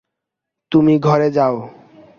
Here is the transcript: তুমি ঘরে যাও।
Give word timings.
তুমি 0.71 0.93
ঘরে 0.99 1.29
যাও। 1.31 1.55